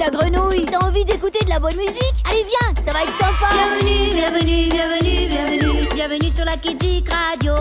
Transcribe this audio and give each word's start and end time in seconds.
la 0.00 0.10
grenouille. 0.10 0.64
T'as 0.64 0.78
envie 0.78 1.04
d'écouter 1.04 1.44
de 1.44 1.50
la 1.50 1.58
bonne 1.58 1.76
musique? 1.76 2.14
Allez 2.28 2.44
viens, 2.44 2.82
ça 2.82 2.90
va 2.92 3.02
être 3.02 3.12
sympa. 3.12 3.48
Bienvenue, 3.52 4.10
bienvenue, 4.14 4.68
bienvenue, 4.70 5.28
bienvenue. 5.28 5.88
Bienvenue 5.94 6.30
sur 6.30 6.44
la 6.46 6.56
Kidzik 6.56 7.08
Radio 7.10 7.52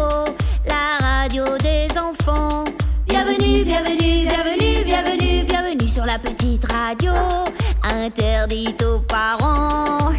La 0.65 1.05
radio 1.05 1.43
des 1.57 1.87
enfants. 1.97 2.63
Bienvenue, 3.07 3.65
bienvenue, 3.65 4.25
bienvenue, 4.25 4.83
bienvenue 4.85 5.43
Bienvenue 5.43 5.87
sur 5.87 6.05
la 6.05 6.17
petite 6.17 6.63
radio. 6.71 7.11
Interdite 7.83 8.85
aux 8.85 8.99
parents 8.99 9.97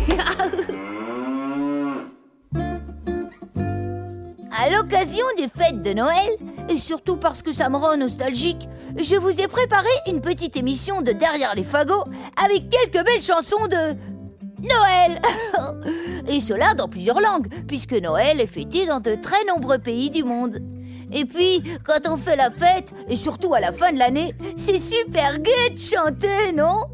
l'occasion 4.81 5.25
des 5.37 5.49
fêtes 5.49 5.83
de 5.83 5.93
Noël, 5.93 6.31
et 6.69 6.79
surtout 6.79 7.17
parce 7.17 7.43
que 7.43 7.53
ça 7.53 7.69
me 7.69 7.77
rend 7.77 7.97
nostalgique, 7.97 8.69
je 8.97 9.17
vous 9.17 9.41
ai 9.41 9.47
préparé 9.47 9.89
une 10.07 10.21
petite 10.21 10.57
émission 10.57 11.03
de 11.03 11.13
Derrière 11.13 11.55
les 11.55 11.65
fagots 11.65 12.05
avec 12.43 12.69
quelques 12.71 13.05
belles 13.05 13.23
chansons 13.23 13.67
de 13.67 13.95
Noël. 14.63 15.21
Et 16.29 16.41
cela 16.41 16.75
dans 16.75 16.89
plusieurs 16.89 17.21
langues, 17.21 17.49
puisque 17.67 17.93
Noël 17.93 18.41
est 18.41 18.47
fêté 18.47 18.87
dans 18.87 19.01
de 19.01 19.17
très 19.17 19.45
nombreux 19.45 19.79
pays 19.79 20.09
du 20.09 20.25
monde. 20.25 20.59
Et 21.13 21.25
puis, 21.25 21.63
quand 21.85 22.09
on 22.09 22.17
fait 22.17 22.37
la 22.37 22.51
fête, 22.51 22.95
et 23.09 23.17
surtout 23.17 23.53
à 23.53 23.61
la 23.61 23.73
fin 23.73 23.93
de 23.93 23.99
l'année, 23.99 24.35
c'est 24.57 24.79
super 24.79 25.41
gai 25.41 25.71
de 25.73 25.79
chanter, 25.79 26.53
non? 26.55 26.85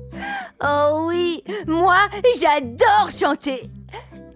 Oh 0.65 1.07
oui, 1.09 1.45
moi 1.67 1.99
j'adore 2.41 3.11
chanter 3.11 3.71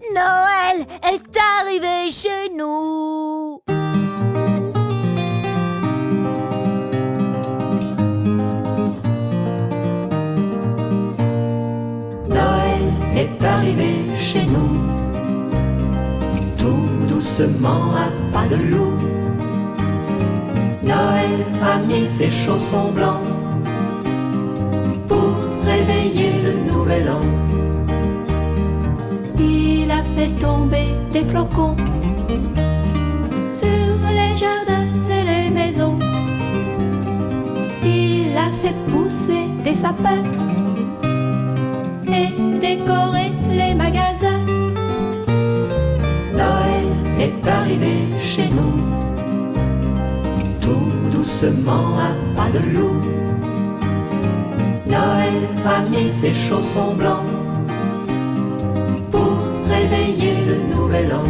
Noël 0.09 0.87
est 1.13 1.37
arrivé 1.37 2.09
chez 2.09 2.49
nous. 2.57 3.61
Noël 12.27 12.83
est 13.15 13.43
arrivé 13.45 13.91
chez 14.17 14.43
nous, 14.45 14.79
tout 16.57 17.05
doucement 17.07 17.93
à 17.95 18.09
pas 18.33 18.47
de 18.47 18.55
loup. 18.55 18.97
Noël 20.81 21.45
a 21.63 21.77
mis 21.77 22.07
ses 22.07 22.31
chaussons 22.31 22.91
blancs 22.91 23.30
des 31.11 31.23
flocons 31.25 31.75
sur 33.49 33.67
les 34.09 34.35
jardins 34.37 34.87
et 35.09 35.23
les 35.23 35.49
maisons. 35.49 35.97
Il 37.83 38.37
a 38.37 38.49
fait 38.61 38.75
pousser 38.89 39.47
des 39.63 39.73
sapins 39.73 40.23
et 42.07 42.59
décorer 42.59 43.31
les 43.49 43.73
magasins. 43.75 44.45
Noël 46.33 46.87
est 47.19 47.47
arrivé 47.47 47.93
chez 48.19 48.47
nous, 48.47 48.75
tout 50.61 51.11
doucement 51.11 51.97
à 52.07 52.11
pas 52.35 52.49
de 52.57 52.63
loup. 52.73 53.01
Noël 54.87 55.41
a 55.65 55.81
mis 55.89 56.09
ses 56.09 56.33
chaussons 56.33 56.93
blancs 56.93 57.30
réveiller 60.21 60.45
le 60.45 60.75
nouvel 60.75 61.13
an. 61.13 61.25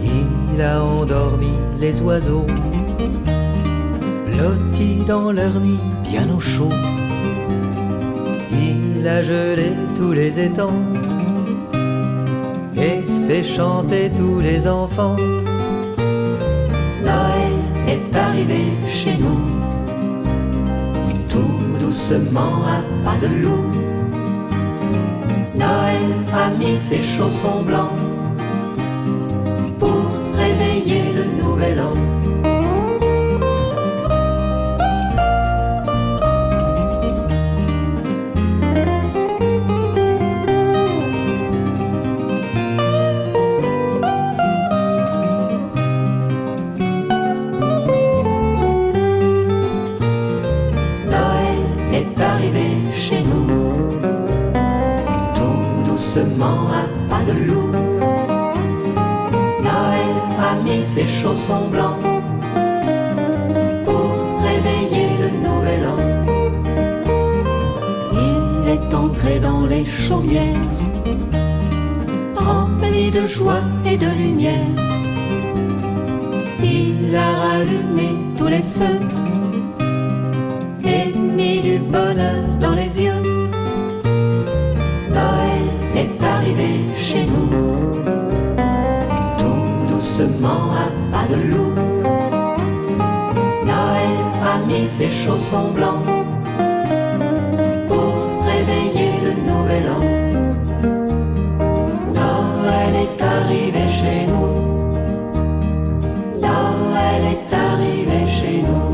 Il 0.00 0.62
a 0.62 0.82
endormi 0.82 1.52
les 1.78 2.00
oiseaux, 2.02 2.46
blottis 4.26 5.04
dans 5.06 5.30
leur 5.30 5.60
nid 5.60 5.80
bien 6.02 6.28
au 6.34 6.40
chaud. 6.40 6.72
Il 8.50 9.06
a 9.06 9.22
gelé 9.22 9.70
tous 9.94 10.12
les 10.12 10.40
étangs 10.40 10.82
et 12.76 13.02
fait 13.26 13.44
chanter 13.44 14.10
tous 14.16 14.40
les 14.40 14.66
enfants. 14.66 15.16
Noël 17.04 17.54
est 17.86 18.16
arrivé 18.16 18.64
chez 18.88 19.16
nous, 19.16 19.40
tout 21.28 21.78
doucement 21.80 22.64
à 22.66 22.82
pas 23.04 23.18
de 23.24 23.28
loup. 23.42 23.87
Noël 25.58 26.14
a 26.32 26.50
mis 26.50 26.78
ses 26.78 27.02
chaussons 27.02 27.62
blancs 27.62 27.90
pour 29.78 30.02
réveiller 30.34 31.12
le 31.12 31.42
nouvel 31.42 31.80
an. 31.80 32.07
Ses 60.98 61.06
chaussons 61.06 61.68
blancs 61.70 62.00
pour 63.84 64.10
réveiller 64.48 65.08
le 65.22 65.30
nouvel 65.46 65.82
an. 65.94 66.00
Il 68.14 68.68
est 68.74 68.94
entré 68.94 69.38
dans 69.38 69.66
les 69.66 69.84
chaumières, 69.84 70.66
rempli 72.34 73.10
de 73.10 73.26
joie 73.26 73.62
et 73.86 73.96
de 73.96 74.10
lumière. 74.22 74.74
Il 76.62 77.14
a 77.14 77.30
rallumé 77.42 78.08
tous 78.36 78.48
les 78.48 78.64
feux 78.76 79.00
et 80.84 81.16
mis 81.16 81.60
du 81.60 81.78
bonheur 81.78 82.44
dans 82.60 82.74
les 82.74 83.00
yeux. 83.00 83.17
Noël 91.30 91.68
a 94.42 94.58
mis 94.66 94.86
ses 94.88 95.10
chaussons 95.10 95.70
blancs 95.72 96.04
pour 97.86 98.14
réveiller 98.44 99.12
le 99.24 99.32
nouvel 99.42 99.88
an. 99.90 100.00
Noël 102.14 102.94
est 103.04 103.22
arrivé 103.22 103.88
chez 103.88 104.26
nous. 104.26 104.50
Noël 106.40 107.22
est 107.34 107.52
arrivé 107.54 108.26
chez 108.26 108.62
nous. 108.62 108.88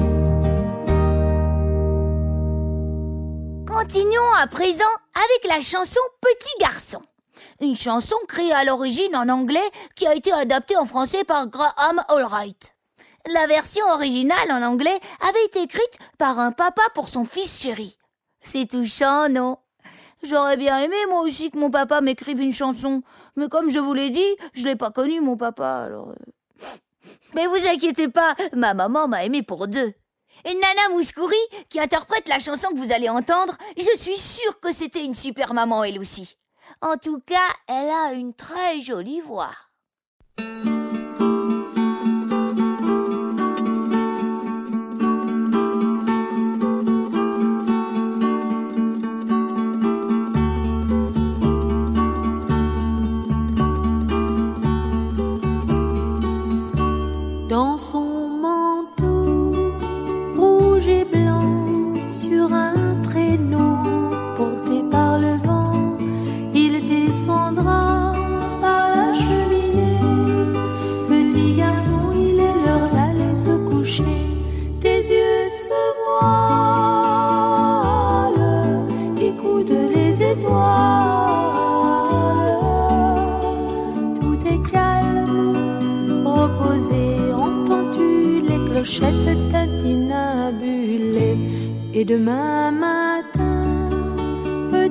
Continuons 3.66 4.32
à 4.42 4.46
présent 4.48 4.94
avec 5.14 5.42
la 5.48 5.60
chanson. 5.60 6.00
Une 7.64 7.74
chanson 7.74 8.16
créée 8.28 8.52
à 8.52 8.62
l'origine 8.66 9.16
en 9.16 9.26
anglais 9.30 9.70
qui 9.96 10.06
a 10.06 10.14
été 10.14 10.30
adaptée 10.30 10.76
en 10.76 10.84
français 10.84 11.24
par 11.24 11.46
Graham 11.46 12.04
Allwright. 12.08 12.74
La 13.32 13.46
version 13.46 13.86
originale 13.86 14.52
en 14.52 14.62
anglais 14.62 15.00
avait 15.26 15.44
été 15.46 15.62
écrite 15.62 15.98
par 16.18 16.38
un 16.38 16.52
papa 16.52 16.82
pour 16.94 17.08
son 17.08 17.24
fils 17.24 17.62
chéri. 17.62 17.96
C'est 18.42 18.66
touchant, 18.66 19.30
non? 19.30 19.56
J'aurais 20.22 20.58
bien 20.58 20.78
aimé 20.78 20.96
moi 21.08 21.22
aussi 21.22 21.50
que 21.50 21.56
mon 21.56 21.70
papa 21.70 22.02
m'écrive 22.02 22.38
une 22.38 22.52
chanson, 22.52 23.02
mais 23.34 23.48
comme 23.48 23.70
je 23.70 23.78
vous 23.78 23.94
l'ai 23.94 24.10
dit, 24.10 24.36
je 24.52 24.66
l'ai 24.66 24.76
pas 24.76 24.90
connu 24.90 25.22
mon 25.22 25.38
papa, 25.38 25.84
alors. 25.86 26.10
euh. 26.10 26.66
Mais 27.34 27.46
vous 27.46 27.66
inquiétez 27.66 28.08
pas, 28.08 28.34
ma 28.52 28.74
maman 28.74 29.08
m'a 29.08 29.24
aimé 29.24 29.42
pour 29.42 29.68
deux. 29.68 29.94
Et 30.44 30.52
Nana 30.52 30.88
Mouskouri, 30.90 31.34
qui 31.70 31.80
interprète 31.80 32.28
la 32.28 32.40
chanson 32.40 32.68
que 32.68 32.78
vous 32.78 32.92
allez 32.92 33.08
entendre, 33.08 33.56
je 33.78 33.96
suis 33.96 34.18
sûre 34.18 34.60
que 34.60 34.70
c'était 34.70 35.02
une 35.02 35.14
super 35.14 35.54
maman 35.54 35.82
elle 35.82 35.98
aussi. 35.98 36.36
En 36.80 36.96
tout 36.96 37.20
cas, 37.20 37.36
elle 37.68 37.90
a 37.90 38.12
une 38.12 38.34
très 38.34 38.80
jolie 38.80 39.20
voix. 39.20 39.54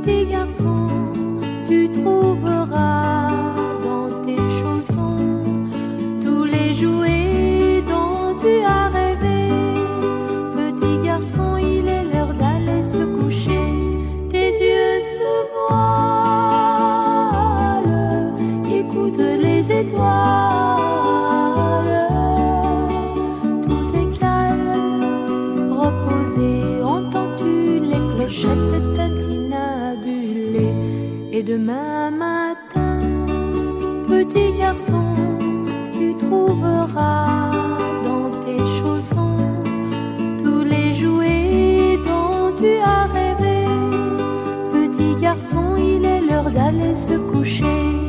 Petit 0.04 0.26
garçon, 0.26 0.88
tu 1.66 1.90
trouveras 1.90 3.03
demain 31.54 32.10
matin, 32.10 32.98
petit 34.08 34.54
garçon, 34.58 35.16
tu 35.92 36.16
trouveras 36.18 37.52
dans 38.04 38.32
tes 38.44 38.58
chaussons 38.78 39.38
tous 40.44 40.64
les 40.64 40.94
jouets 40.94 42.00
dont 42.10 42.56
tu 42.58 42.72
as 42.96 43.06
rêvé. 43.18 43.68
Petit 44.76 45.22
garçon, 45.22 45.76
il 45.78 46.04
est 46.06 46.22
l'heure 46.22 46.50
d'aller 46.50 46.96
se 46.96 47.16
coucher. 47.32 48.03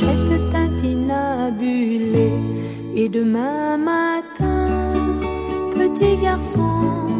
Les 0.00 0.06
clochettes 0.06 0.50
tintinabulées? 0.50 2.38
Et 2.94 3.08
demain 3.08 3.76
matin, 3.76 4.68
petit 5.74 6.16
garçon, 6.22 7.11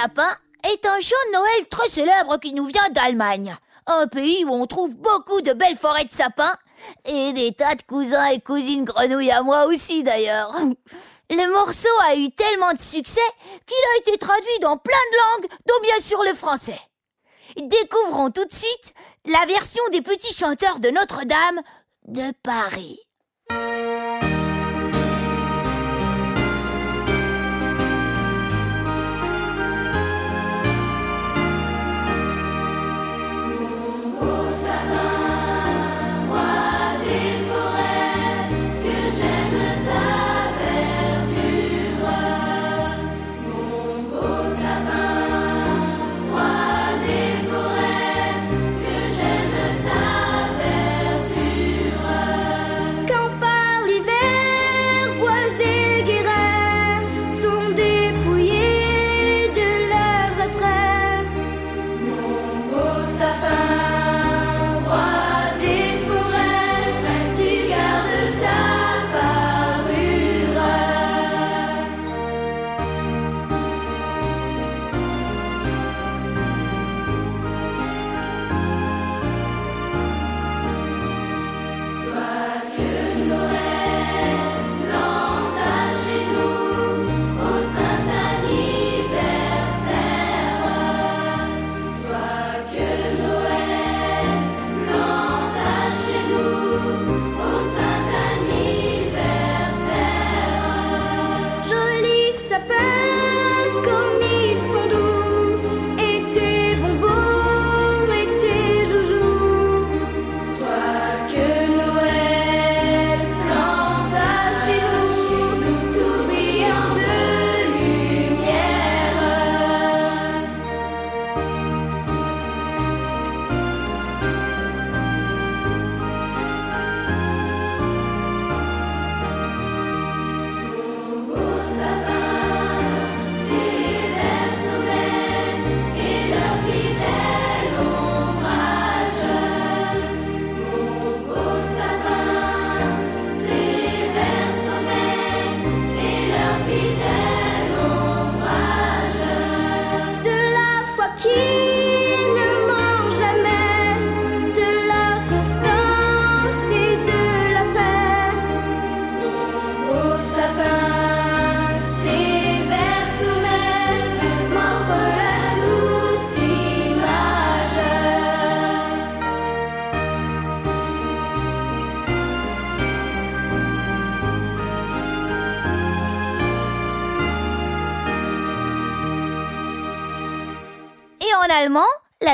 sapin 0.00 0.30
est 0.62 0.86
un 0.86 1.00
chant 1.00 1.16
de 1.26 1.32
Noël 1.32 1.68
très 1.68 1.88
célèbre 1.88 2.38
qui 2.38 2.52
nous 2.52 2.66
vient 2.66 2.88
d'Allemagne. 2.90 3.56
Un 3.88 4.06
pays 4.06 4.44
où 4.44 4.52
on 4.52 4.66
trouve 4.66 4.94
beaucoup 4.94 5.40
de 5.40 5.52
belles 5.52 5.76
forêts 5.76 6.04
de 6.04 6.12
sapins 6.12 6.56
et 7.04 7.32
des 7.32 7.52
tas 7.52 7.74
de 7.74 7.82
cousins 7.82 8.26
et 8.26 8.40
cousines 8.40 8.84
grenouilles 8.84 9.32
à 9.32 9.42
moi 9.42 9.66
aussi 9.66 10.04
d'ailleurs. 10.04 10.54
Le 11.30 11.52
morceau 11.52 11.88
a 12.06 12.14
eu 12.14 12.30
tellement 12.30 12.72
de 12.72 12.78
succès 12.78 13.20
qu'il 13.66 13.76
a 13.76 13.98
été 13.98 14.18
traduit 14.18 14.58
dans 14.60 14.76
plein 14.76 14.94
de 15.12 15.16
langues, 15.16 15.50
dont 15.66 15.82
bien 15.82 15.98
sûr 15.98 16.22
le 16.22 16.34
français. 16.34 16.80
Découvrons 17.56 18.30
tout 18.30 18.44
de 18.44 18.52
suite 18.52 18.94
la 19.24 19.46
version 19.46 19.82
des 19.90 20.00
petits 20.00 20.34
chanteurs 20.34 20.78
de 20.78 20.90
Notre-Dame 20.90 21.60
de 22.06 22.32
Paris. 22.44 23.00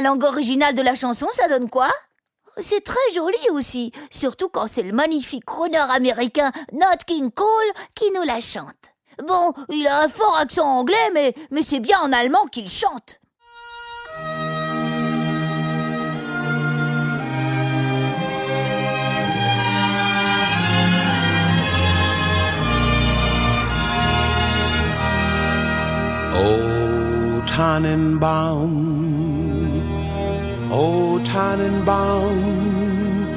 Langue 0.05 0.23
originale 0.25 0.75
de 0.75 0.83
la 0.83 0.95
chanson, 0.95 1.27
ça 1.33 1.49
donne 1.49 1.69
quoi? 1.69 1.89
C'est 2.61 2.85
très 2.85 3.13
joli 3.15 3.39
aussi, 3.51 3.91
surtout 4.11 4.49
quand 4.49 4.69
c'est 4.69 4.83
le 4.83 4.93
magnifique 4.93 5.45
crooner 5.45 5.79
américain 5.79 6.53
Nat 6.73 6.99
King 7.07 7.33
Cole 7.33 7.73
qui 7.97 8.11
nous 8.13 8.23
la 8.23 8.39
chante. 8.39 8.95
Bon, 9.27 9.53
il 9.71 9.87
a 9.87 10.03
un 10.03 10.09
fort 10.09 10.37
accent 10.39 10.67
anglais, 10.67 11.11
mais, 11.13 11.35
mais 11.51 11.63
c'est 11.63 11.81
bien 11.81 11.99
en 12.01 12.13
allemand 12.13 12.45
qu'il 12.47 12.69
chante. 12.69 13.21
O 26.37 27.41
Tannenbaum, 27.47 29.24
O 30.77 31.21
Tannenbaum, 31.21 33.29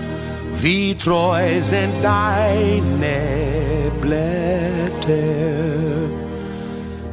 wie 0.54 0.96
treu 0.96 1.62
sind 1.62 2.04
deine 2.04 3.92
Blätter. 4.02 5.14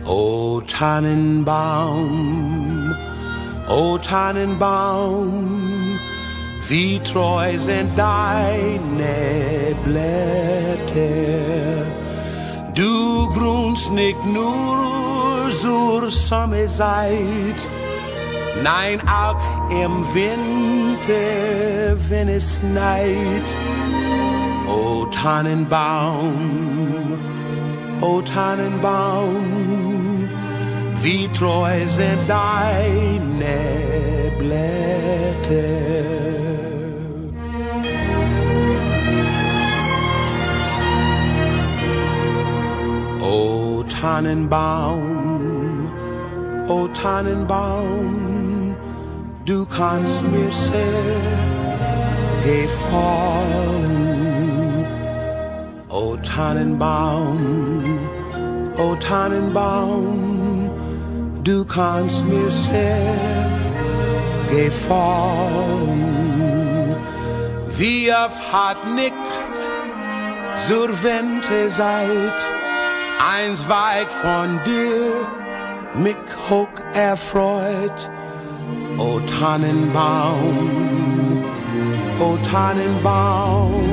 O 0.06 0.62
Tannenbaum, 0.66 2.94
O 3.68 3.98
Tannenbaum, 3.98 5.98
wie 6.68 6.98
treu 7.00 7.58
sind 7.58 7.90
deine 7.98 9.76
Blätter. 9.84 11.04
Du 12.74 13.28
grunst 13.38 13.92
nicht 13.92 14.24
nur 14.24 15.50
zur 15.50 16.10
Sommerzeit, 16.10 17.68
nein 18.62 19.00
auch 19.08 19.70
im 19.70 20.04
Winter, 20.14 21.96
wenn 22.08 22.28
es 22.28 22.60
schneit. 22.60 23.56
O 24.66 25.06
Tannenbaum, 25.06 27.18
o 28.00 28.22
Tannenbaum, 28.22 30.28
wie 31.02 31.28
treu 31.28 31.86
sind 31.86 32.28
deine 32.28 33.56
Blätter. 34.38 35.54
O 43.20 43.84
Tannenbaum, 44.00 45.34
O 46.66 46.88
Tannenbaum, 46.88 48.43
du 49.44 49.66
kannst 49.66 50.24
mir 50.24 50.50
sehr 50.50 50.82
gefallen. 52.42 54.04
O 55.88 56.16
Tannenbaum, 56.16 57.98
O 58.76 58.94
Tannenbaum, 58.96 60.70
du 61.44 61.64
kannst 61.64 62.24
mir 62.26 62.50
sehr 62.50 63.14
gefallen. 64.50 66.04
Wie 67.76 68.10
oft 68.10 68.52
hat 68.52 68.78
nicht 68.94 69.14
zur 70.56 70.88
Winterzeit 71.02 72.40
eins 73.36 73.68
weit 73.68 74.10
von 74.10 74.60
dir 74.64 75.26
mich 75.94 76.16
hoch 76.48 76.68
erfreut. 76.94 78.10
O 78.98 79.20
Tannenbaum, 79.20 80.68
o 82.20 82.36
Tannenbaum, 82.48 83.84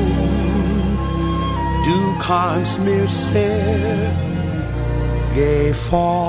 du 1.84 2.18
kannst 2.20 2.80
mir 2.82 3.08
sehr 3.08 4.16
gefallen. 5.36 6.22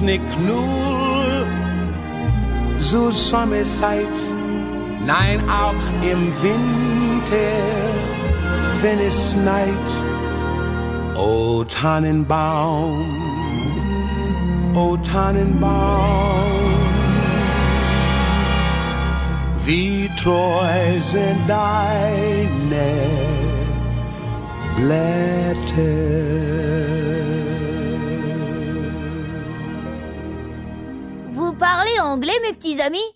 Nicht 0.00 0.38
nur 0.40 1.46
zur 2.78 3.12
Sommerzeit, 3.12 4.18
nein 5.06 5.40
auch 5.48 6.02
im 6.02 6.32
Winter, 6.42 7.58
wenn 8.82 9.00
es 9.00 9.32
schneit. 9.32 9.90
O 11.16 11.64
Tannenbaum, 11.64 13.04
o 14.74 14.96
Tannenbaum, 14.98 16.78
wie 19.64 20.08
treu 20.22 21.00
sind 21.00 21.48
deine 21.48 22.88
Blätter. 24.76 26.18
Anglais, 32.00 32.38
mes 32.42 32.52
petits 32.52 32.80
amis? 32.80 33.14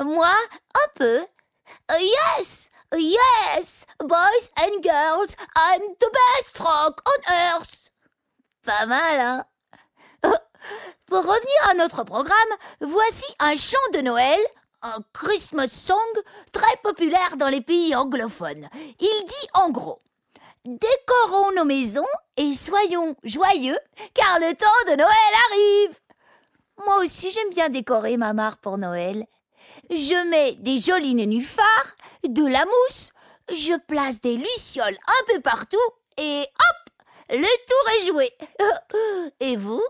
Moi, 0.00 0.28
un 0.74 0.88
peu. 0.94 1.24
Yes, 1.90 2.70
yes, 2.94 3.86
boys 4.00 4.50
and 4.58 4.82
girls, 4.82 5.36
I'm 5.56 5.82
the 6.00 6.10
best 6.10 6.56
frog 6.56 6.94
on 7.06 7.32
earth. 7.32 7.90
Pas 8.64 8.86
mal, 8.86 9.20
hein? 9.20 9.44
Pour 11.06 11.18
revenir 11.18 11.68
à 11.70 11.74
notre 11.74 12.04
programme, 12.04 12.36
voici 12.80 13.26
un 13.38 13.56
chant 13.56 13.76
de 13.92 14.00
Noël, 14.00 14.40
un 14.82 14.98
Christmas 15.12 15.68
song 15.68 15.96
très 16.52 16.76
populaire 16.82 17.36
dans 17.36 17.48
les 17.48 17.60
pays 17.60 17.94
anglophones. 17.94 18.68
Il 19.00 19.24
dit 19.26 19.48
en 19.54 19.70
gros 19.70 20.00
Décorons 20.64 21.52
nos 21.56 21.64
maisons 21.64 22.06
et 22.36 22.54
soyons 22.54 23.16
joyeux, 23.24 23.78
car 24.14 24.38
le 24.38 24.54
temps 24.54 24.90
de 24.90 24.96
Noël 24.96 25.08
arrive. 25.50 25.98
Moi 26.84 27.04
aussi, 27.04 27.30
j'aime 27.30 27.50
bien 27.50 27.68
décorer 27.68 28.16
ma 28.16 28.32
mare 28.32 28.58
pour 28.58 28.78
Noël. 28.78 29.24
Je 29.90 30.30
mets 30.30 30.54
des 30.54 30.78
jolis 30.78 31.14
nénuphars, 31.14 31.96
de 32.26 32.44
la 32.44 32.64
mousse, 32.64 33.12
je 33.50 33.78
place 33.86 34.20
des 34.20 34.36
lucioles 34.36 34.96
un 35.06 35.32
peu 35.34 35.40
partout 35.40 35.76
et 36.18 36.40
hop, 36.42 36.92
le 37.30 37.42
tour 37.66 37.90
est 37.96 38.06
joué. 38.06 38.30
Et 39.40 39.56
vous? 39.56 39.82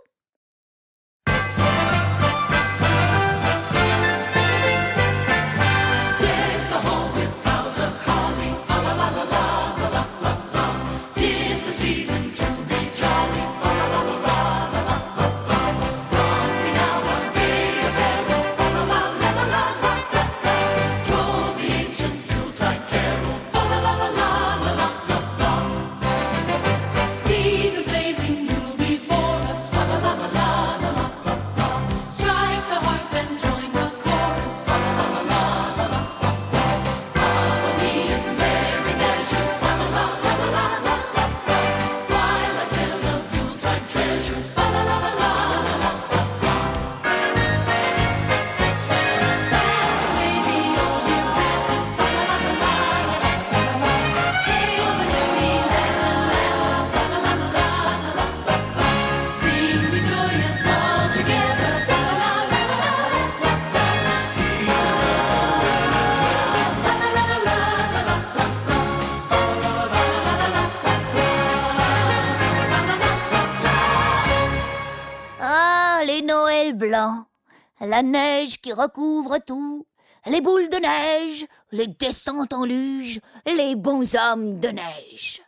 Neige 78.03 78.61
qui 78.61 78.73
recouvre 78.73 79.39
tout, 79.39 79.87
les 80.27 80.41
boules 80.41 80.69
de 80.69 80.77
neige, 80.77 81.47
les 81.71 81.87
descentes 81.87 82.53
en 82.53 82.65
luge, 82.65 83.21
les 83.47 83.75
bons 83.75 84.15
hommes 84.15 84.61
de 84.61 84.69
neige. 84.69 85.43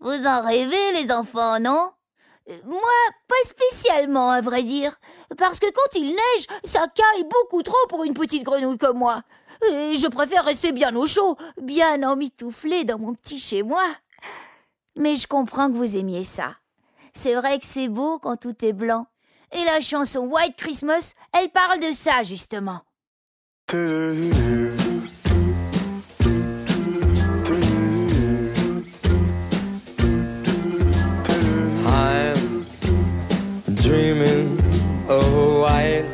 Vous 0.00 0.26
en 0.26 0.42
rêvez, 0.42 0.92
les 0.92 1.10
enfants, 1.12 1.60
non? 1.60 1.90
Moi, 2.64 2.80
pas 3.26 3.34
spécialement, 3.44 4.30
à 4.30 4.40
vrai 4.40 4.62
dire, 4.62 4.96
parce 5.36 5.60
que 5.60 5.66
quand 5.66 5.98
il 5.98 6.08
neige, 6.08 6.46
ça 6.64 6.86
caille 6.94 7.24
beaucoup 7.24 7.62
trop 7.62 7.86
pour 7.88 8.04
une 8.04 8.14
petite 8.14 8.42
grenouille 8.42 8.78
comme 8.78 8.98
moi. 8.98 9.22
Et 9.70 9.96
je 9.96 10.06
préfère 10.06 10.44
rester 10.44 10.72
bien 10.72 10.94
au 10.96 11.04
chaud, 11.06 11.36
bien 11.60 12.02
emmitouflé 12.08 12.84
dans 12.84 12.98
mon 12.98 13.12
petit 13.12 13.38
chez 13.38 13.62
moi. 13.62 13.84
Mais 14.96 15.16
je 15.16 15.26
comprends 15.26 15.68
que 15.68 15.76
vous 15.76 15.96
aimiez 15.96 16.24
ça. 16.24 16.56
C'est 17.12 17.34
vrai 17.34 17.58
que 17.58 17.66
c'est 17.66 17.88
beau 17.88 18.18
quand 18.18 18.36
tout 18.36 18.64
est 18.64 18.72
blanc. 18.72 19.06
Et 19.52 19.64
la 19.64 19.80
chanson 19.80 20.20
White 20.26 20.56
Christmas, 20.56 21.14
elle 21.32 21.48
parle 21.48 21.80
de 21.80 21.92
ça, 21.92 22.22
justement. 22.22 22.82
I'm 31.86 32.64
dreaming 33.74 34.58
of 35.08 35.24
a 35.34 35.60
white 35.60 36.04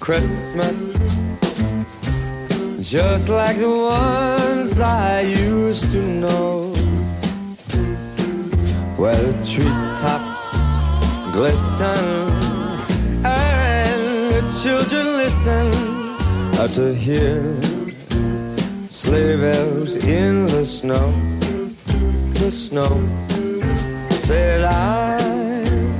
Christmas, 0.00 0.94
just 2.80 3.28
like 3.28 3.58
the 3.58 3.68
ones 3.68 4.80
I 4.80 5.22
used 5.22 5.90
to 5.90 6.00
know, 6.02 6.72
where 8.96 9.16
the 9.16 9.44
glisten. 11.36 12.32
And 13.22 14.32
the 14.32 14.42
children 14.62 15.06
listen. 15.22 15.66
To 16.74 16.94
hear 16.94 17.42
sleigh 18.88 19.36
bells 19.36 19.94
in 19.96 20.46
the 20.46 20.64
snow, 20.64 21.12
the 22.40 22.50
snow. 22.50 22.94
Said 24.10 24.64
I'm 24.64 25.92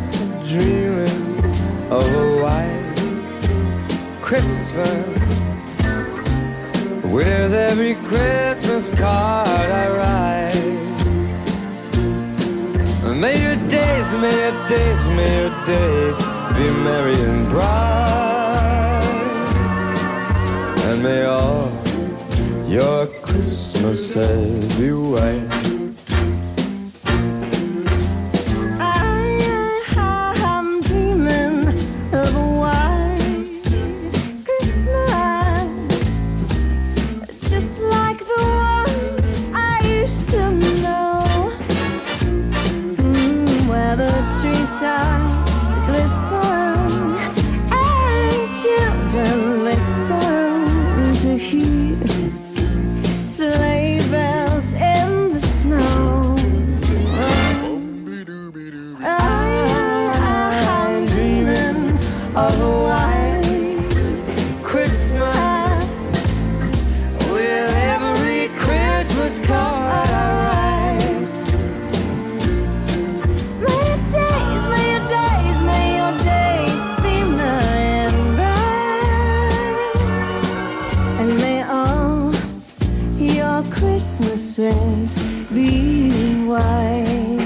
dreaming 0.50 1.28
of 1.90 2.06
a 2.24 2.28
white 2.42 2.96
Christmas. 4.22 5.06
With 7.14 7.52
every 7.70 7.94
Christmas 8.10 8.90
card 8.90 9.48
I 9.82 9.86
write. 9.96 10.85
May 13.18 13.40
your 13.42 13.56
days, 13.68 14.14
may 14.16 14.36
your 14.42 14.66
days, 14.68 15.08
may 15.08 15.40
your 15.40 15.64
days 15.64 16.18
be 16.54 16.70
merry 16.84 17.14
and 17.14 17.48
bright, 17.48 19.02
and 20.84 21.02
may 21.02 21.24
all 21.24 21.72
your 22.68 23.06
Christmases 23.22 24.78
be 24.78 24.92
white. 24.92 25.75
Your 83.56 83.72
Christmases 83.72 85.48
be 85.50 86.44
white. 86.44 87.45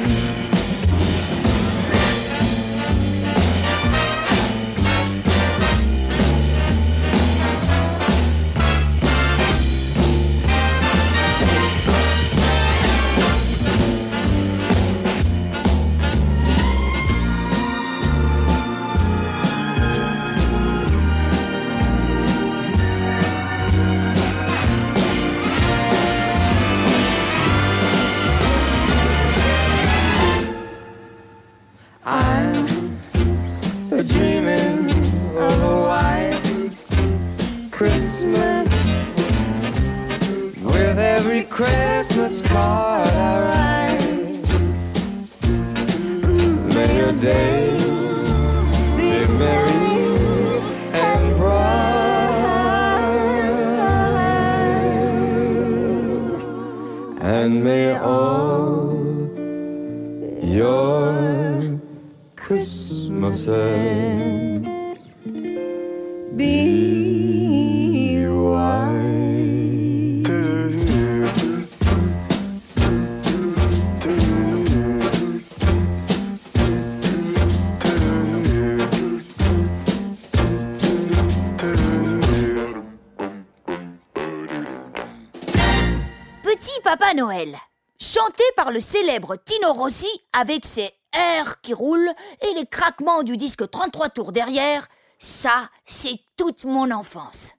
Petit 86.42 86.80
Papa 86.82 87.14
Noël, 87.14 87.54
chanté 88.00 88.42
par 88.56 88.72
le 88.72 88.80
célèbre 88.80 89.36
Tino 89.36 89.72
Rossi 89.72 90.08
avec 90.32 90.66
ses 90.66 90.90
airs 91.12 91.60
qui 91.60 91.74
roulent 91.74 92.12
et 92.42 92.54
les 92.54 92.66
craquements 92.66 93.22
du 93.22 93.36
disque 93.36 93.68
33 93.68 94.10
tours 94.10 94.32
derrière, 94.32 94.86
ça, 95.18 95.68
c'est 95.84 96.18
toute 96.36 96.64
mon 96.64 96.90
enfance. 96.90 97.54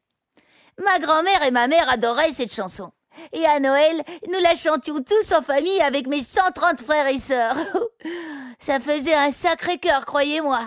Ma 0.83 0.99
grand-mère 0.99 1.43
et 1.43 1.51
ma 1.51 1.67
mère 1.67 1.89
adoraient 1.89 2.31
cette 2.31 2.53
chanson. 2.53 2.91
Et 3.33 3.45
à 3.45 3.59
Noël, 3.59 4.01
nous 4.27 4.39
la 4.39 4.55
chantions 4.55 5.03
tous 5.03 5.33
en 5.33 5.41
famille 5.41 5.81
avec 5.81 6.07
mes 6.07 6.21
130 6.21 6.81
frères 6.81 7.07
et 7.07 7.19
sœurs. 7.19 7.57
Ça 8.59 8.79
faisait 8.79 9.13
un 9.13 9.31
sacré 9.31 9.77
cœur, 9.77 10.05
croyez-moi. 10.05 10.59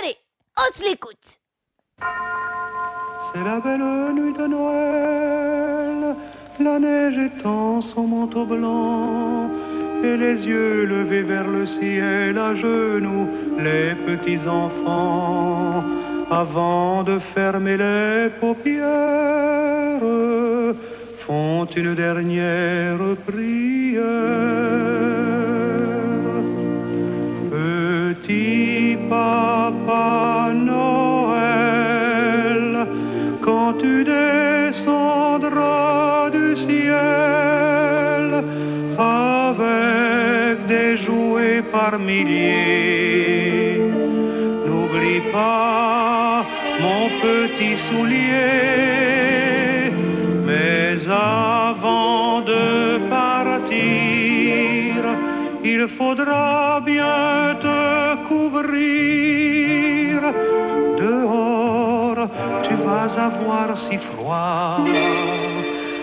Allez, 0.00 0.16
on 0.58 0.74
se 0.74 0.82
l'écoute. 0.84 1.40
C'est 3.32 3.44
la 3.44 3.58
belle 3.60 4.14
nuit 4.14 4.32
de 4.32 4.46
Noël, 4.46 6.16
la 6.60 6.78
neige 6.78 7.18
étend 7.18 7.80
son 7.80 8.02
manteau 8.02 8.44
blanc, 8.44 9.50
et 10.04 10.16
les 10.16 10.46
yeux 10.46 10.84
levés 10.86 11.22
vers 11.22 11.48
le 11.48 11.66
ciel 11.66 12.38
à 12.38 12.54
genoux, 12.54 13.28
les 13.58 13.94
petits 14.06 14.46
enfants, 14.46 15.84
avant 16.30 17.02
de 17.02 17.18
fermer 17.18 17.76
les 17.76 18.28
paupières, 18.40 18.86
font 21.26 21.66
une 21.76 21.94
dernière 21.94 22.98
prière. 23.26 24.02
Petit 27.50 28.96
papa 29.08 30.52
Noël, 30.54 31.66
quand 33.40 33.74
tu 33.74 34.04
par 41.90 41.98
milliers. 41.98 43.78
N'oublie 44.66 45.22
pas 45.32 46.44
mon 46.84 47.04
petit 47.24 47.76
soulier, 47.86 48.52
mais 50.48 50.96
avant 51.08 52.40
de 52.52 52.64
partir, 53.18 54.94
il 55.72 55.82
faudra 55.98 56.80
bien 56.92 57.56
te 57.66 57.80
couvrir. 58.28 60.12
Dehors, 61.02 62.22
tu 62.66 62.74
vas 62.86 63.10
avoir 63.30 63.68
si 63.84 63.96
froid. 64.08 64.78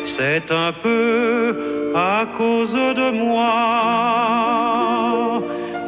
C'est 0.05 0.47
un 0.65 0.71
peu 0.83 1.93
à 1.95 2.25
cause 2.37 2.77
de 3.01 3.07
moi. 3.23 4.43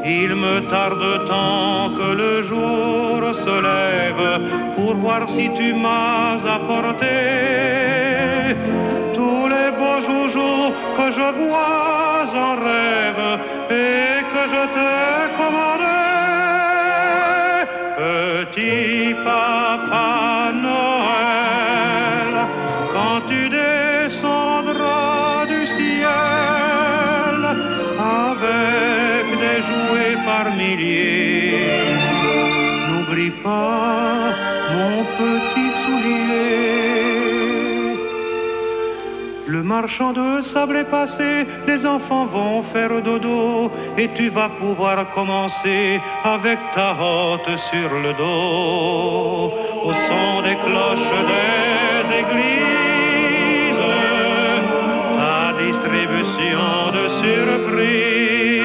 Il 0.07 0.35
me 0.35 0.59
tarde 0.69 1.25
tant 1.27 1.89
que 1.97 2.15
le 2.15 2.43
jour 2.43 3.33
se 3.33 3.55
lève 3.69 4.75
pour 4.75 4.93
voir 4.97 5.27
si 5.27 5.49
tu 5.57 5.73
m'as 5.73 6.37
apporté 6.45 7.15
tous 9.15 9.47
les 9.47 9.71
beaux 9.79 10.01
joujoux 10.01 10.71
que 10.95 11.09
je 11.09 11.27
vois 11.41 12.25
en 12.35 12.53
rêve 12.67 13.39
et 13.71 14.21
que 14.31 14.43
je 14.53 14.63
t'ai 14.75 15.07
commandé. 15.39 15.95
Petit 17.97 19.15
papa 19.23 20.51
marchand 39.81 40.13
de 40.13 40.41
sable 40.41 40.77
est 40.77 40.91
passé, 40.99 41.31
les 41.67 41.85
enfants 41.85 42.25
vont 42.35 42.63
faire 42.73 42.95
dodo 43.07 43.69
et 43.97 44.07
tu 44.17 44.29
vas 44.37 44.51
pouvoir 44.61 44.97
commencer 45.17 45.99
avec 46.35 46.59
ta 46.75 46.89
hotte 47.01 47.51
sur 47.69 47.89
le 48.05 48.11
dos 48.21 49.51
au 49.87 49.91
son 50.07 50.29
des 50.47 50.57
cloches 50.65 51.17
des 51.31 52.03
églises, 52.23 53.85
ta 55.19 55.41
distribution 55.65 56.69
de 56.97 57.03
surprises. 57.21 58.63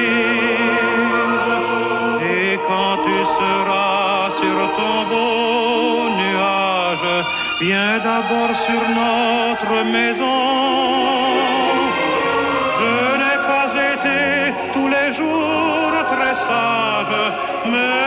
Et 2.35 2.51
quand 2.69 2.95
tu 3.05 3.17
seras 3.37 4.21
sur 4.41 4.59
ton 4.77 4.97
beau 5.09 6.09
nuage, 6.21 7.09
viens 7.63 7.97
d'abord 8.07 8.53
sur 8.65 8.81
notre 9.01 9.73
maison. 9.95 10.60
Mais 17.71 18.00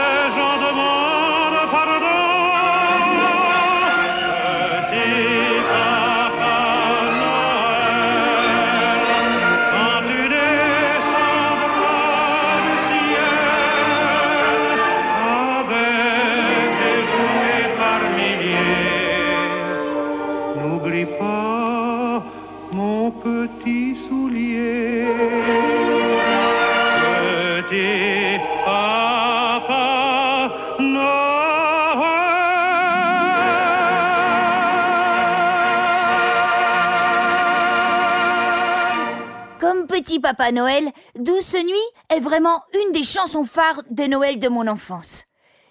Papa 40.25 40.51
Noël, 40.51 40.91
Douce 41.19 41.53
Nuit 41.53 41.91
est 42.09 42.19
vraiment 42.19 42.63
une 42.83 42.93
des 42.93 43.03
chansons 43.03 43.45
phares 43.45 43.83
de 43.91 44.05
Noël 44.05 44.39
de 44.39 44.47
mon 44.47 44.65
enfance. 44.65 45.25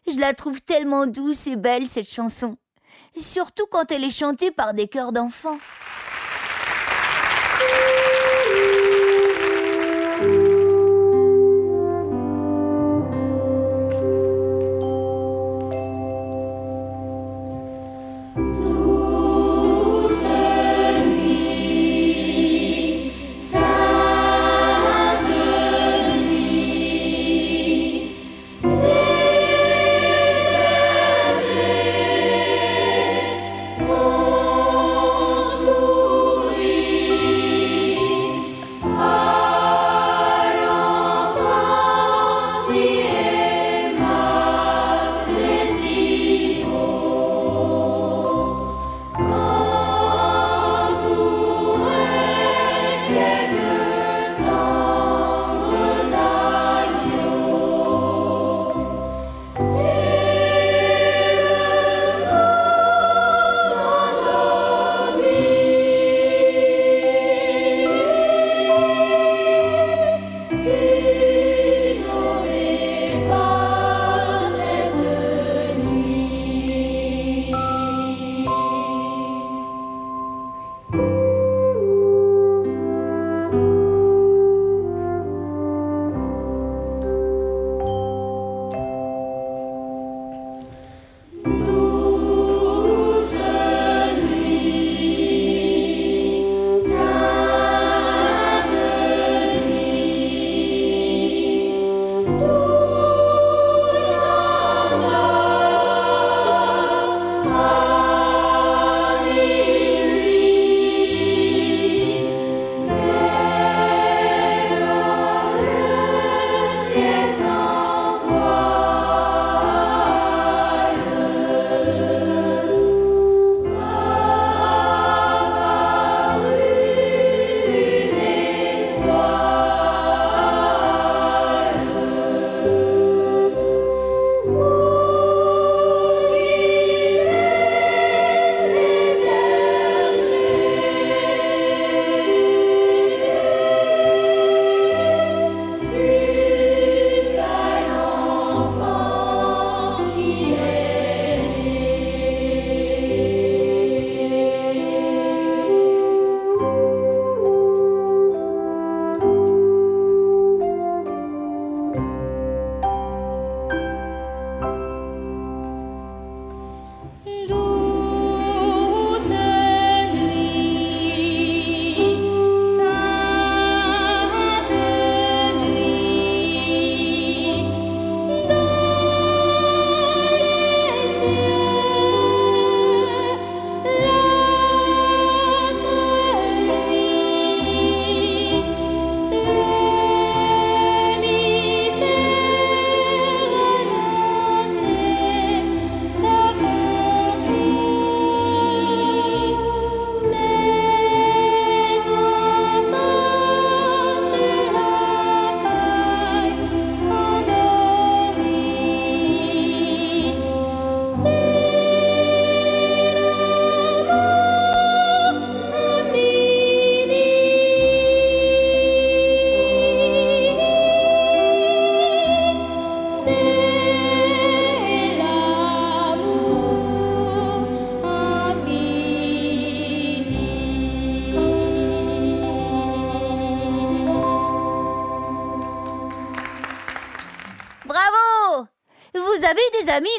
Je 0.06 0.20
la 0.20 0.32
trouve 0.32 0.60
tellement 0.60 1.08
douce 1.08 1.48
et 1.48 1.56
belle, 1.56 1.88
cette 1.88 2.08
chanson. 2.08 2.56
Surtout 3.16 3.66
quand 3.68 3.90
elle 3.90 4.04
est 4.04 4.16
chantée 4.16 4.52
par 4.52 4.72
des 4.72 4.86
chœurs 4.86 5.10
d'enfants. 5.10 5.58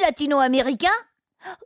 Latino-américains 0.05 1.01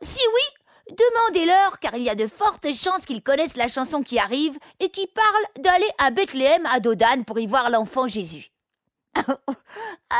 Si 0.02 0.22
oui, 0.34 0.96
demandez-leur 0.96 1.80
car 1.80 1.96
il 1.96 2.04
y 2.04 2.10
a 2.10 2.16
de 2.16 2.28
fortes 2.28 2.74
chances 2.74 3.06
qu'ils 3.06 3.22
connaissent 3.22 3.58
la 3.58 3.68
chanson 3.68 4.02
qui 4.02 4.18
arrive 4.18 4.58
et 4.80 4.90
qui 4.90 5.08
parle 5.08 5.64
d'aller 5.64 5.90
à 5.98 6.10
Bethléem 6.10 6.66
à 6.68 6.80
Dodane 6.80 7.26
pour 7.26 7.40
y 7.40 7.48
voir 7.48 7.70
l'enfant 7.70 8.08
Jésus. 8.08 8.52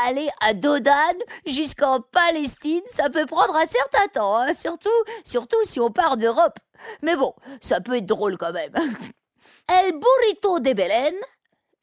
Aller 0.06 0.28
à 0.40 0.52
Dodane 0.52 1.22
jusqu'en 1.46 2.00
Palestine, 2.00 2.82
ça 2.88 3.08
peut 3.08 3.24
prendre 3.24 3.56
un 3.56 3.66
certain 3.66 4.06
temps, 4.08 4.36
hein, 4.36 4.52
surtout, 4.52 4.90
surtout 5.24 5.64
si 5.64 5.80
on 5.80 5.90
part 5.90 6.16
d'Europe. 6.16 6.58
Mais 7.02 7.16
bon, 7.16 7.34
ça 7.62 7.80
peut 7.80 7.96
être 7.96 8.06
drôle 8.06 8.36
quand 8.36 8.52
même. 8.52 8.74
El 9.68 9.92
burrito 9.92 10.60
de 10.60 10.72
Belén, 10.74 11.14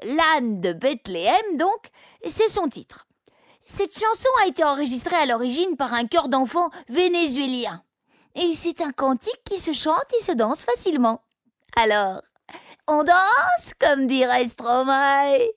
l'âne 0.04 0.62
de 0.62 0.73
Bethléem 0.73 1.58
donc, 1.58 1.88
c'est 2.28 2.50
son 2.50 2.67
titre. 2.67 3.07
Cette 3.69 3.99
chanson 3.99 4.30
a 4.41 4.47
été 4.47 4.63
enregistrée 4.63 5.17
à 5.17 5.25
l'origine 5.25 5.75
par 5.75 5.93
un 5.93 6.08
chœur 6.08 6.30
d'enfants 6.30 6.69
vénézuélien. 6.88 7.84
Et 8.34 8.53
c'est 8.53 8.80
un 8.80 8.93
cantique 8.93 9.41
qui 9.43 9.58
se 9.58 9.73
chante 9.73 10.06
et 10.17 10.23
se 10.23 10.32
danse 10.32 10.62
facilement. 10.62 11.21
Alors, 11.75 12.21
on 12.88 13.03
danse, 13.03 13.73
comme 13.77 14.08
dirait 14.08 14.47
Stromae. 14.47 15.49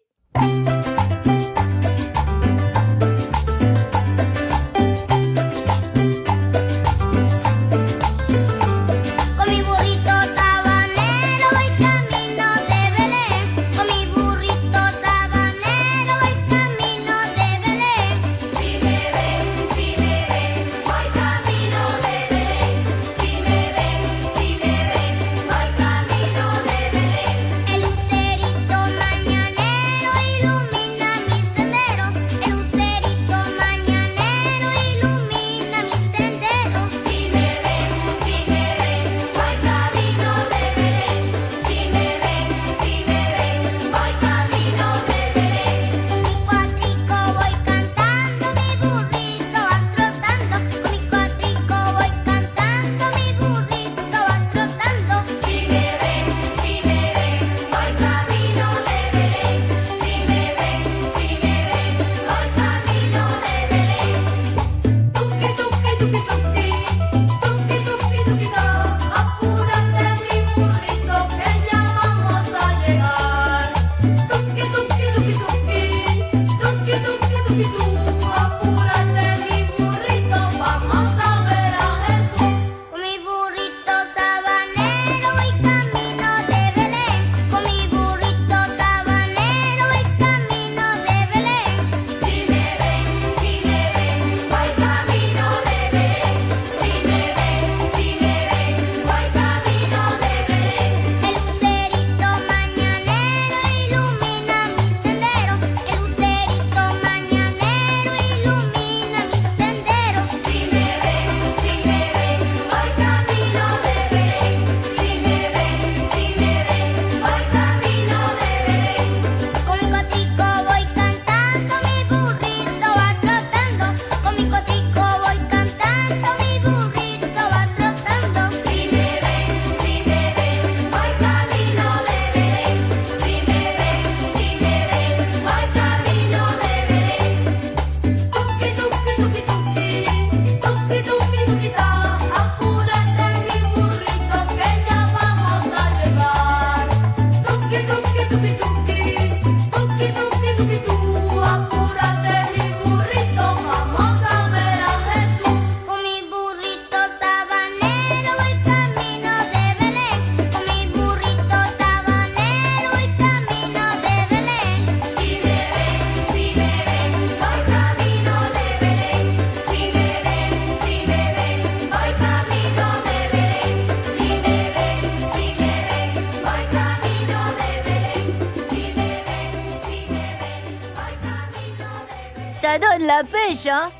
Donne 182.78 183.04
la 183.04 183.24
pêche, 183.24 183.66
hein 183.66 183.90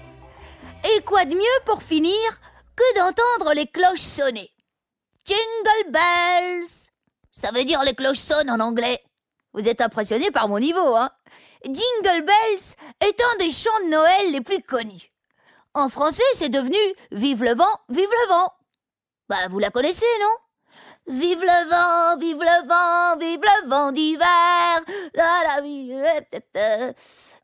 Et 0.85 1.03
quoi 1.03 1.25
de 1.25 1.35
mieux 1.35 1.65
pour 1.67 1.83
finir 1.83 2.15
que 2.77 2.97
d'entendre 2.97 3.53
les 3.53 3.67
cloches 3.67 3.99
sonner? 3.99 4.49
Jingle 5.27 5.91
bells 5.91 6.69
Ça 7.33 7.51
veut 7.51 7.65
dire 7.65 7.83
les 7.83 7.95
cloches 7.95 8.19
sonnent 8.19 8.49
en 8.49 8.61
anglais. 8.61 9.03
Vous 9.55 9.69
êtes 9.69 9.81
impressionné 9.81 10.31
par 10.31 10.47
mon 10.47 10.61
niveau, 10.61 10.95
hein 10.95 11.11
Jingle 11.65 12.25
bells 12.25 12.77
est 13.01 13.21
un 13.21 13.39
des 13.45 13.51
chants 13.51 13.85
de 13.85 13.91
Noël 13.91 14.31
les 14.31 14.41
plus 14.41 14.63
connus. 14.63 15.11
En 15.75 15.89
français, 15.89 16.23
c'est 16.35 16.49
devenu 16.49 16.79
Vive 17.11 17.43
le 17.43 17.55
vent, 17.57 17.81
vive 17.89 18.09
le 18.09 18.29
vent. 18.29 18.53
Bah, 19.29 19.49
vous 19.51 19.59
la 19.59 19.71
connaissez, 19.71 20.07
non? 20.21 21.17
Vive 21.19 21.41
le 21.41 21.71
vent, 21.71 22.19
vive 22.19 22.41
le 22.41 22.69
vent, 22.69 23.17
vive 23.19 23.41
le 23.41 23.69
vent 23.69 23.91
d'hiver. 23.91 24.81
La 25.15 25.61
vie. 25.61 25.93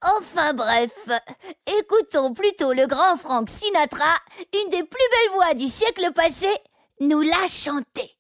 Enfin 0.03 0.53
bref, 0.55 0.93
écoutons 1.67 2.35
plutôt 2.35 2.73
le 2.73 2.87
grand 2.87 3.17
Frank 3.17 3.49
Sinatra, 3.49 4.05
une 4.53 4.71
des 4.71 4.83
plus 4.83 5.09
belles 5.11 5.35
voix 5.35 5.55
du 5.55 5.69
siècle 5.69 6.13
passé, 6.15 6.49
nous 7.01 7.23
la 7.23 7.49
chanter. 7.49 8.13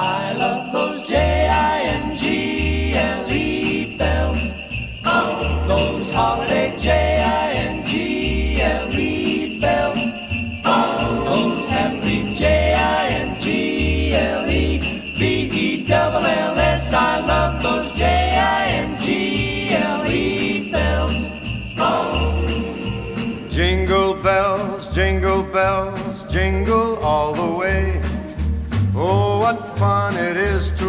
I 0.00 0.32
love 0.38 0.72
those 0.72 1.08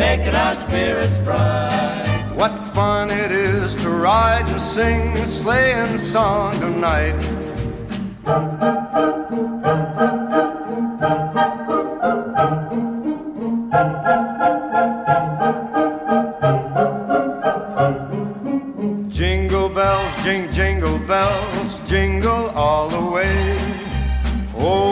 making 0.00 0.34
our 0.34 0.54
spirits 0.54 1.18
bright. 1.18 2.32
What 2.34 2.52
fun 2.74 3.10
it 3.10 3.30
is 3.30 3.76
to 3.82 3.90
ride 3.90 4.48
and 4.48 4.62
sing 4.62 5.02
a 5.18 5.26
sleighing 5.26 5.98
song 5.98 6.58
tonight. 6.58 7.20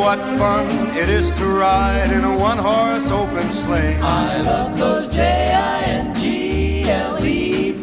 What 0.08 0.20
fun 0.38 0.64
it 0.96 1.10
is 1.10 1.32
to 1.32 1.44
ride 1.44 2.10
in 2.12 2.24
a 2.24 2.34
one 2.38 2.56
horse 2.56 3.10
open 3.10 3.52
sleigh. 3.52 3.94
I 4.00 4.40
love 4.40 4.78
those 4.78 5.06
J-I-N-G-L-E 5.14 6.24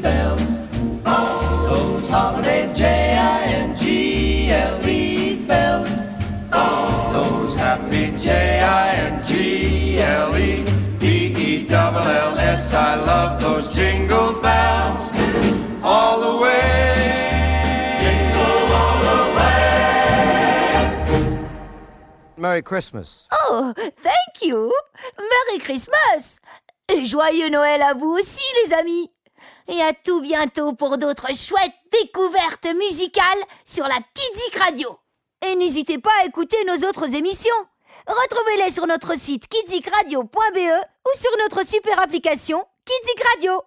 bells. 0.01 0.53
All 1.05 1.67
those 1.67 2.09
holiday 2.09 2.73
J-I-N-G-L-E 2.73 3.75
bells. 5.45 5.97
All 6.51 7.13
those 7.13 7.53
happy 7.53 8.17
J 8.17 8.59
I 8.59 8.95
N 9.11 9.23
G 9.23 9.99
L 9.99 10.35
E 10.35 10.65
B 10.97 11.05
E 11.47 11.63
double 11.67 11.99
L 11.99 12.39
S. 12.39 12.73
I 12.73 12.95
love 12.95 13.39
those 13.39 13.69
jingle 13.69 13.94
Merry 22.45 22.61
Christmas. 22.61 23.27
Oh, 23.49 23.73
thank 23.75 24.43
you. 24.43 24.71
Merry 25.17 25.57
Christmas. 25.57 26.37
Et 26.93 27.03
joyeux 27.03 27.49
Noël 27.49 27.81
à 27.81 27.95
vous 27.95 28.11
aussi, 28.11 28.43
les 28.63 28.73
amis. 28.73 29.11
Et 29.67 29.81
à 29.81 29.93
tout 29.93 30.21
bientôt 30.21 30.73
pour 30.73 30.99
d'autres 30.99 31.35
chouettes 31.35 31.73
découvertes 31.91 32.67
musicales 32.75 33.43
sur 33.65 33.85
la 33.87 33.97
Kidzik 34.13 34.55
Radio. 34.59 34.95
Et 35.47 35.55
n'hésitez 35.55 35.97
pas 35.97 36.11
à 36.21 36.25
écouter 36.25 36.57
nos 36.67 36.87
autres 36.87 37.15
émissions. 37.15 37.49
Retrouvez-les 38.05 38.71
sur 38.71 38.85
notre 38.85 39.17
site 39.17 39.47
kidzikradio.be 39.47 40.27
ou 40.27 41.17
sur 41.17 41.31
notre 41.39 41.65
super 41.65 41.99
application 41.99 42.63
Kidzik 42.85 43.23
Radio. 43.33 43.59